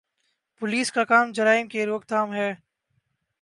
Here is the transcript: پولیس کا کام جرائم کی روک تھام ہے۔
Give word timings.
پولیس 0.61 0.91
کا 0.91 1.03
کام 1.03 1.31
جرائم 1.31 1.67
کی 1.67 1.85
روک 1.85 2.05
تھام 2.05 2.33
ہے۔ 2.33 2.53